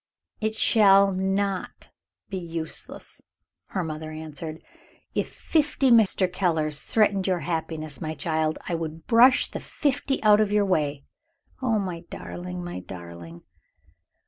"It 0.39 0.55
shall 0.55 1.11
not 1.11 1.91
be 2.27 2.39
useless," 2.39 3.21
her 3.67 3.83
mother 3.83 4.09
answered. 4.11 4.59
"If 5.13 5.31
fifty 5.31 5.91
Mr. 5.91 6.27
Kellers 6.27 6.81
threatened 6.81 7.27
your 7.27 7.41
happiness, 7.41 8.01
my 8.01 8.15
child, 8.15 8.57
I 8.67 8.73
would 8.73 9.05
brush 9.05 9.51
the 9.51 9.59
fifty 9.59 10.17
out 10.23 10.41
of 10.41 10.51
your 10.51 10.65
way. 10.65 11.03
Oh, 11.61 11.77
my 11.77 11.99
darling, 12.09 12.63
my 12.63 12.79
darling!" 12.79 13.43